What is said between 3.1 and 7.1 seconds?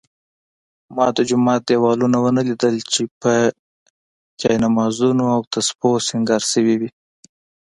په جالمازونو او تسپو سینګار شوي وي.